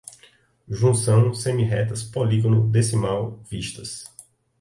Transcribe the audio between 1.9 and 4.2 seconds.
polígono, decimal, vistas